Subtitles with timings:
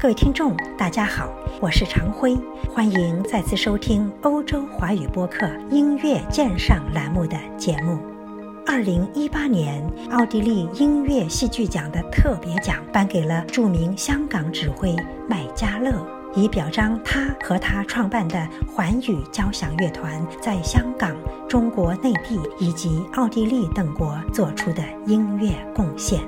[0.00, 1.28] 各位听众，大家好，
[1.60, 2.38] 我是常辉，
[2.72, 7.98] 欢迎再次收听欧洲华语播客音乐鉴赏栏目的节目。
[8.64, 14.94] 二零一八年奥地利音乐戏剧奖的特别奖颁给了著名香港指挥
[15.28, 15.92] 麦嘉勒，
[16.32, 21.16] 以表彰他和他创办的环宇交响乐团在香港、
[21.48, 26.20] 中国内地以及奥地利等国做出的音乐贡献。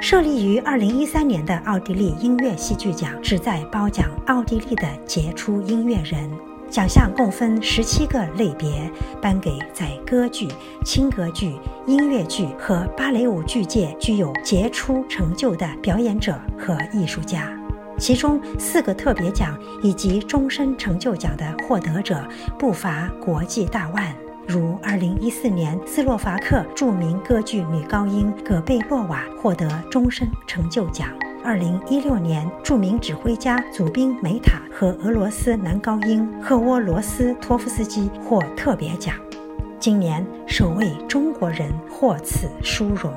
[0.00, 6.30] 设立于二零一三年的奥地利音乐戏剧奖旨在褒奖奥地利的杰出音乐人。
[6.70, 10.46] 奖项共分十七个类别，颁给在歌剧、
[10.84, 11.56] 轻歌剧、
[11.86, 17.50] 音乐剧和芭蕾舞剧界具有杰出成就的表演者和艺术家。
[17.98, 22.22] 其中四个特别奖以及终身成就奖的获得者
[22.58, 24.14] 不乏国际大腕。
[24.48, 31.10] 如2014年，斯洛伐克著名歌剧女高音葛贝洛娃获得终身成就奖
[31.44, 39.14] ；2016年，著名指挥家祖宾梅塔和俄罗斯男高音赫沃罗斯托夫斯基获特别奖。
[39.78, 43.12] 今年，首位中国人获此殊荣。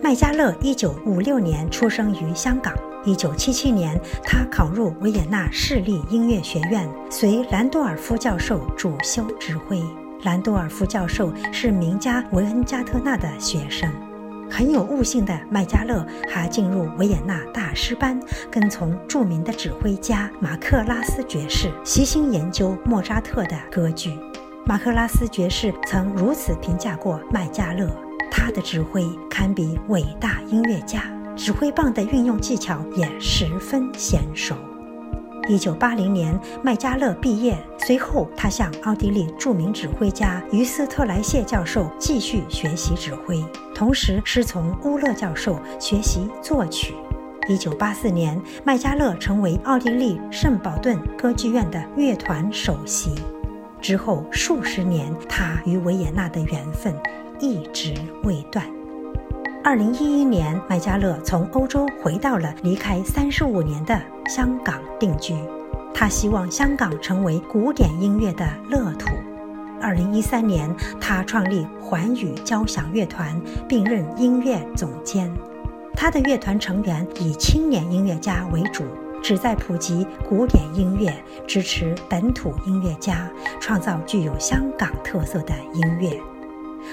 [0.00, 2.72] 麦嘉勒1956年出生于香港
[3.04, 9.82] ，1977年，他考入维也纳市立音乐学院，随兰多尔夫教授主修指挥。
[10.22, 13.90] 兰多尔夫教授是名家维恩加特纳的学生，
[14.50, 24.18] 很有悟性的麦加勒还进入维也纳大师班，跟从著名的指挥家马克拉斯爵士，悉心研究莫扎特的歌剧。
[24.66, 27.88] 马克拉斯爵士曾如此评价过麦加勒：
[28.30, 31.04] 他的指挥堪比伟大音乐家，
[31.34, 34.54] 指挥棒的运用技巧也十分娴熟。
[35.48, 46.94] 一九八零年，麦加勒毕业，随后他向奥地利著名指挥家于斯特莱谢教授继续学习指挥，同时师从乌勒教授学习作曲。
[47.48, 53.10] 一九八四年，麦加勒成为奥地利圣保顿歌剧院的乐团首席。
[53.80, 56.94] 之后数十年，他与维也纳的缘分
[57.40, 58.64] 一直未断。
[59.62, 65.34] 二零一一年，麦嘉乐从欧洲回到了离开三十五年的香港定居。
[65.92, 69.10] 他希望香港成为古典音乐的乐土。
[69.78, 73.38] 二零一三年，他创立环宇交响乐团，
[73.68, 75.30] 并任音乐总监。
[75.94, 78.82] 他的乐团成员以青年音乐家为主，
[79.22, 81.12] 旨在普及古典音乐，
[81.46, 86.18] 支持本土音乐家，创造具有香港特色的音乐。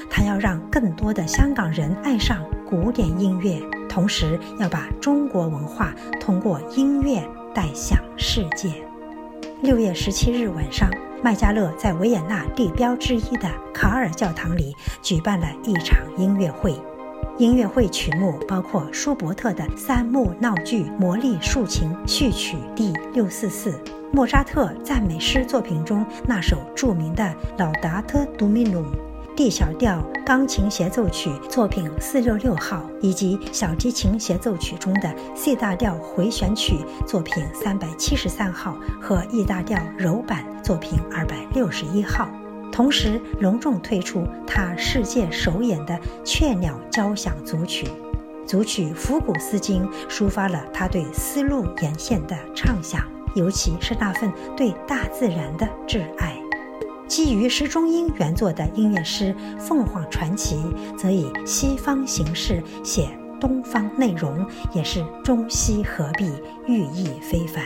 [0.09, 7.23] 他要让更多的香港人爱上古典音乐，同时要把中国文化通过音乐
[7.53, 8.73] 带向世界。
[9.61, 10.89] 六月十七日晚上，
[11.23, 16.78] 麦加勒在维也纳地标之一的卡尔教堂里举办了一场音乐会。
[17.38, 23.72] 音乐会曲目包括舒伯特的三幕闹剧《魔力竖琴序曲第六四四》，
[24.11, 27.23] 莫扎特赞美诗作品中那首著名的
[27.57, 28.81] 《老达特杜米努》。
[29.37, 42.27] D 小调钢琴协奏曲作品四六六号，以及小提琴协奏曲中的 C 大调回旋曲作品三百七十三号和 E 大调柔板作品二百六十一号，
[42.71, 47.87] 同时隆重推出他世界首演的雀鸟交响组曲。
[48.47, 53.03] 组曲《伏古斯经》抒发了他对丝路沿线的畅想，
[53.35, 56.35] 尤其是那份对大自然的挚爱。
[57.07, 60.57] 基于石中音原作的音乐诗《凤凰传奇》，
[60.97, 63.07] 则以西方形式写
[63.40, 66.31] 东方内容，也是中西合璧，
[66.67, 67.63] 寓意非凡。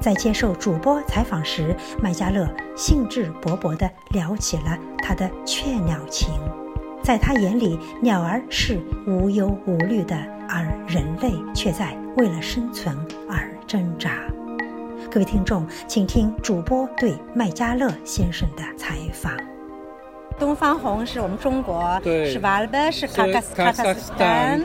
[0.00, 6.28] 在接受主播采访时，麦加勒兴致勃勃地聊起了他的雀鸟情。
[7.02, 10.14] 在他眼里，鸟儿是无忧无虑的，
[10.48, 12.94] 而人类却在为了生存
[13.28, 14.10] 而挣扎。
[15.10, 19.32] 各位听众，请听主播对麦加乐先生的采访。
[20.38, 24.62] 东方红是我们中国，是瓦尔贝，是卡卡斯卡卡斯坦，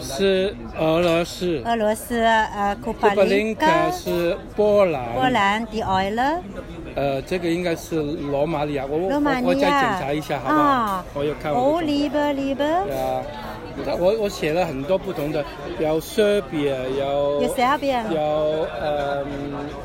[0.00, 6.40] 是俄罗斯，俄罗斯呃库帕林卡是波兰，波兰迪埃勒，
[6.94, 9.70] 呃这个应该是罗马尼亚，我我我再检
[10.00, 11.04] 查一下好不好？
[11.14, 12.84] 我有看哦，里边里边。
[12.86, 13.20] 对啊。
[13.98, 15.44] 我我写了很多不同的，
[15.78, 19.24] 有塞比亚，有有塞比亚，有呃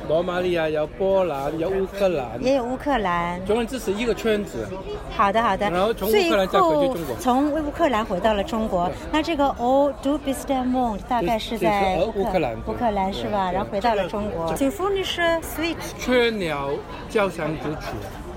[0.08, 3.44] 罗马尼亚，有波兰，有乌克兰，也有乌克兰。
[3.46, 4.68] 总之这是一个圈子。
[5.16, 5.70] 好的好的。
[5.70, 7.16] 然后从乌克兰再回去中国。
[7.20, 8.90] 从乌克兰回到了中国。
[9.12, 12.56] 那这个 All Do Be Still Moon 大概是在乌克兰。
[12.68, 13.52] 乌克兰是吧？
[13.52, 14.54] 然后回到了中国。
[14.54, 15.78] 请福女士，Sweet。
[15.98, 16.70] 雀鸟
[17.10, 17.88] 交响组曲。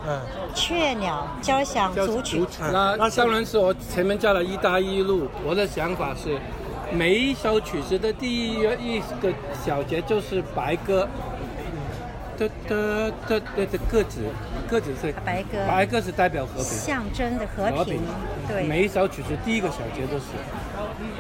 [0.07, 0.21] 嗯，
[0.55, 2.45] 雀鸟交响组曲。
[2.73, 5.29] 那那当然是我前面加了一带一路。
[5.45, 6.37] 我的想法是，
[6.93, 9.33] 每一首曲子的第一一个
[9.65, 11.09] 小节就是白鸽，
[12.37, 14.23] 的的的的的鸽子，
[14.69, 18.01] 鸽子是白鸽，白鸽是代表和平，象征的和平。
[18.49, 20.25] 对，每一首曲子第一个小节都是，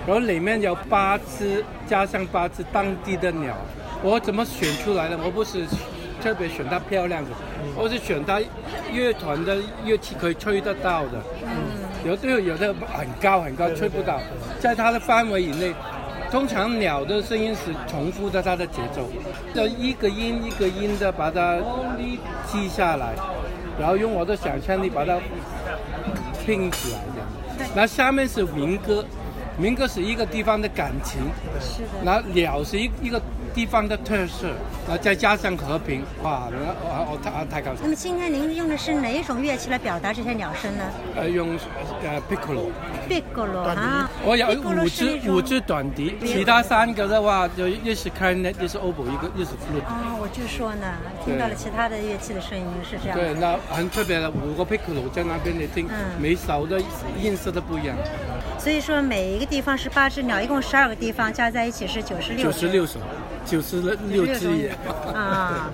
[0.06, 3.54] 然后里面有八只，加上八只当地的鸟。
[4.02, 5.16] 我怎么选出来的？
[5.16, 5.64] 我不是
[6.22, 7.30] 特别选它漂亮的，
[7.74, 8.40] 我是选它
[8.92, 11.20] 乐团的乐器可以吹得到的。
[11.42, 14.20] 嗯，有的有的很高很高，吹不到，
[14.60, 15.74] 在它的范围以内。
[16.30, 19.06] 通常鸟的声音是重复的，它的节奏，
[19.52, 21.58] 要一个音一个音的把它
[22.46, 23.12] 记下来，
[23.78, 25.18] 然后用我的想象力把它
[26.42, 27.68] 拼起来这样。
[27.74, 29.04] 那下面是民歌，
[29.58, 31.20] 民歌是一个地方的感情。
[31.60, 31.88] 是的。
[32.02, 33.20] 那鸟是一一个。
[33.54, 34.48] 地方的特色，
[34.86, 37.80] 然后再加上和平，哇，我我太太高兴。
[37.82, 40.84] 那么今天您用的是哪一种乐器来表达这些鸟声呢？
[41.16, 41.58] 呃，用
[42.02, 42.70] 呃 piccolo。
[43.08, 44.10] piccolo 啊。
[44.24, 49.84] 我有五支五支短笛，其他三个的话就一是 clarinet，一是 oboe，一个一是 flute。
[49.86, 50.86] 哦，我就说呢，
[51.24, 53.18] 听到了其他的乐器的声音是这样。
[53.18, 55.88] 对，那很特别的五个 piccolo 在那边你听，
[56.18, 56.80] 每首的
[57.20, 57.96] 音色都不一样。
[58.62, 62.44] 所以说每一个地方是八只鸟，一共十二个地方加在一起是九十六。
[62.44, 63.00] 九十六首。
[63.44, 64.56] 九十六只。
[64.56, 64.76] 眼
[65.12, 65.68] 啊，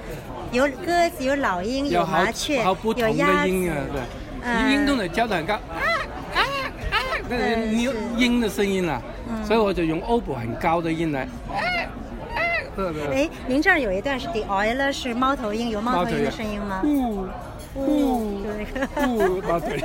[0.53, 5.61] 有鸽子，有老鹰，有麻雀，有鸭子，对，音都能叫得很高，啊
[6.35, 6.41] 啊
[6.91, 6.97] 啊，
[7.29, 9.03] 那个鸟鹰的声音了，
[9.45, 11.61] 所以我就用 oboe 很高的音来，啊
[12.79, 16.81] 啊，哎，您这儿有一段是 the oil 是猫头鹰，有猫头鹰的声音吗？
[17.87, 18.19] 不，
[18.95, 19.83] 不，大腿。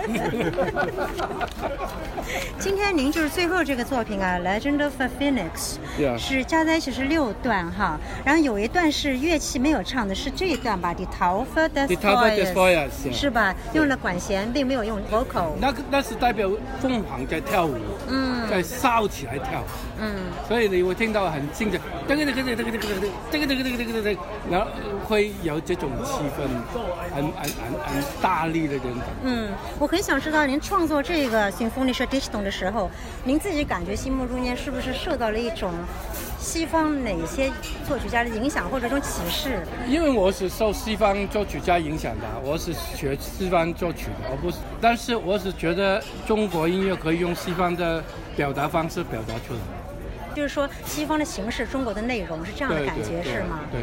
[2.57, 5.77] 今天您就是最后这个作品啊，《Legend of Phoenix》
[6.17, 13.53] 是加在一起是六段哈，然后有一段是乐器没有唱的，是这一段吧，《The Tower Destroyers》是吧？
[13.73, 15.51] 用了管弦，并没有用 vocal。
[15.59, 16.49] 那个那是代表
[16.81, 17.75] 凤凰在跳舞，
[18.07, 19.63] 嗯，在烧起来跳，
[19.99, 20.15] 嗯，
[20.47, 22.85] 所以你会听到很静的，这个这个这个这个这个
[23.31, 24.67] 这个这个这个这个这个，然后
[25.05, 26.47] 会有这种气氛，
[27.13, 27.82] 很很很。
[27.85, 28.83] 很大力的人。
[29.23, 32.89] 嗯，我很想知道您创作这个《Symphony d i s t o n 的时候，
[33.23, 35.71] 您自己感觉心目中间是不是受到了一种
[36.39, 37.51] 西方哪些
[37.87, 39.65] 作曲家的影响或者一种启示？
[39.87, 44.57] 因为我是受西方作曲家影响的，我是学西方作曲的，而不是。
[44.81, 48.03] 但是我是觉得中国音乐可以用西方的
[48.35, 49.59] 表达方式表达出来。
[50.35, 53.61] 就是说，西方的形式，中国的内容是这样的感觉，是吗？
[53.71, 53.81] 对。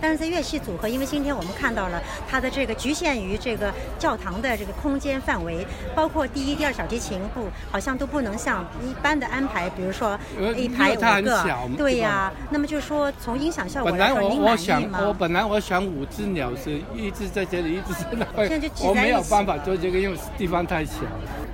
[0.00, 5.64] 但是在乐器组合，因为今天我们看到了它的这个局限于这个教堂的这个空间范围，
[5.94, 10.18] 包括第一、第二小提琴部好像都不能像一般的安排，比如说
[10.56, 11.46] 一排五个。
[11.78, 12.32] 对呀。
[12.50, 14.98] 那么就是说，从音响效果来说，您满意吗？
[15.06, 18.26] 我本来我想五只鸟是一直在这里，一直在那。
[18.48, 20.94] 现在就我没有办法做这个，因为地方太小。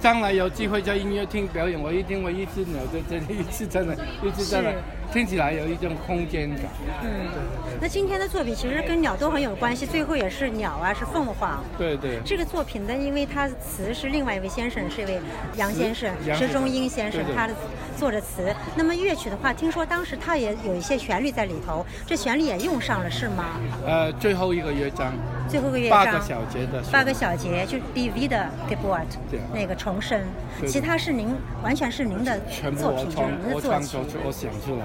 [0.00, 3.92] 将来有机会在音乐厅表演，我一定会一只鸟在这里，一只在那，
[4.26, 4.97] 一直在那。
[5.12, 6.64] 听起来有一种空间感。
[7.02, 7.28] 嗯，
[7.80, 11.62] 那今天的作品其实跟鸟都很有关系，最后也是鸟啊，是凤凰。
[11.78, 12.20] 对对。
[12.24, 15.18] 这个作品呢，因为它的词是另外一位先生，是一位
[15.56, 17.54] 杨先生，石中英先生，他的
[17.96, 18.54] 作的词。
[18.76, 23.44] 那么乐曲的话，听说当时他也有一些旋律在里头，这旋律也用上了，是吗？
[23.86, 25.12] 呃，最后一个乐章。
[25.48, 26.04] 最后一个乐章。
[26.04, 26.82] 八个小节的。
[26.92, 29.06] 八个小节就 D V 的 Geburt，
[29.54, 30.20] 那个重生。
[30.66, 32.38] 其他是您完全是您的
[32.76, 34.84] 作品，您的作曲，我想出来。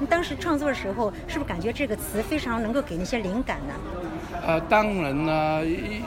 [0.00, 3.74] 你当时创作的时候，是不是感觉这个词非常能够给那些灵感呢？
[4.46, 5.62] 呃，当然呢，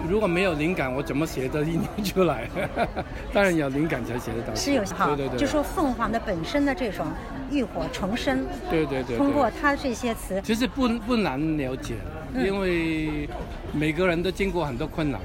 [0.07, 2.47] 如果没有灵感，我怎么写的一年出来？
[3.33, 4.53] 当然有灵感才写得到。
[4.53, 7.07] 是有哈，对对对，就说凤凰的本身的这种
[7.49, 8.45] 浴火重生。
[8.69, 9.17] 对对对。
[9.17, 11.95] 通过它这些词，其实不不难了解，
[12.35, 13.27] 因为
[13.73, 15.19] 每个人都经过很多困难，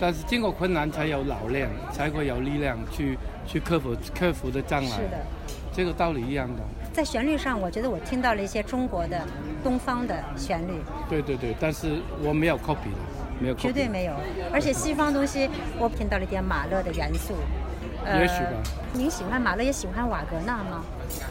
[0.00, 4.88] 但是经过困难才有老练，才会有力量去去克服克服的障碍。
[4.88, 5.18] 是的。
[5.74, 6.62] 这个道理一样的。
[6.92, 9.18] 在旋律上，我觉得我听到了一些中国的、
[9.64, 10.72] 东方的旋律。
[11.08, 12.98] 对对对，但是我没有 copy 的，
[13.40, 13.54] 没有。
[13.54, 14.14] 绝对没有，
[14.52, 17.34] 而且西方东西我听到了一点马勒的元素。
[18.04, 18.50] 也许吧。
[18.92, 20.84] 您喜欢马勒，也喜欢瓦格纳吗？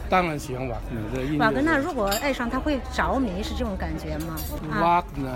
[0.08, 1.44] 当然喜欢瓦格纳。
[1.44, 4.36] 瓦格纳如果爱上他会着迷，是这种感觉吗？
[4.80, 5.30] 瓦格纳。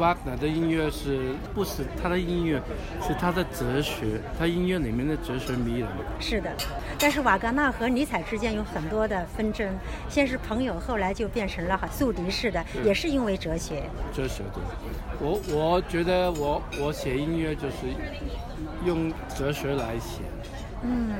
[0.00, 2.60] 瓦格纳的音乐是不是他的音乐，
[3.06, 5.88] 是他的哲学，他音乐里面的哲学迷人。
[6.18, 6.50] 是的，
[6.98, 9.68] 但是瓦格纳和尼采之间有很多的纷争，
[10.08, 13.82] 先是朋友，后来就变成了宿敌似的，也是因为哲学。
[14.10, 14.62] 哲学对，
[15.20, 17.76] 我我觉得我我写音乐就是
[18.86, 20.22] 用哲学来写。
[20.82, 21.10] 嗯。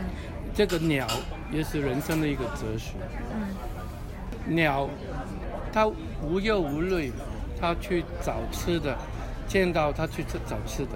[0.53, 1.07] 这个鸟
[1.53, 2.95] 也是人生的一个哲学。
[3.35, 4.55] 嗯。
[4.55, 4.89] 鸟，
[5.71, 5.87] 它
[6.23, 7.13] 无忧无虑。
[7.61, 8.97] 他去找吃的，
[9.47, 10.93] 见到他去找吃的，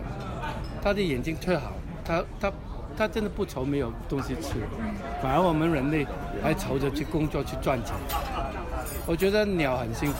[0.83, 1.73] 他的眼睛特好，
[2.05, 2.53] 他他
[2.97, 4.55] 他真的不愁没有东西吃，
[5.23, 6.07] 反而我们人类
[6.43, 7.95] 还愁着去工作去赚钱。
[9.07, 10.17] 我觉得鸟很幸福。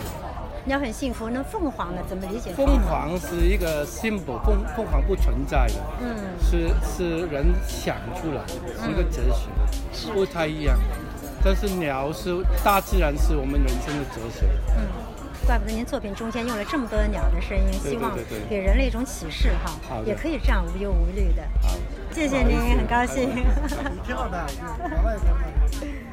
[0.67, 2.01] 鸟很幸福，那凤凰呢？
[2.09, 2.51] 怎么理解？
[2.55, 8.41] 凤凰是一个 symbol，凤凤凰不存在的，嗯，是是人想出来，
[8.83, 10.75] 是一个哲学，不太一样。
[11.45, 14.47] 但是鸟是大自然，是我们人生的哲学。
[14.79, 14.87] 嗯，
[15.47, 18.17] 怪不得您作品中间用了这么多的鸟的声音，希望
[18.49, 19.73] 给人类一种启示哈，
[20.07, 21.43] 也可以这样无忧无虑的。
[22.13, 23.29] 谢谢您，很高兴。
[24.05, 26.04] 挺好的，对对对。